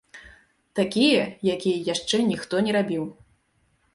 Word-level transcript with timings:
Такія, 0.79 1.25
якія 1.55 1.83
яшчэ 1.93 2.17
ніхто 2.31 2.63
не 2.69 2.75
рабіў! 2.79 3.03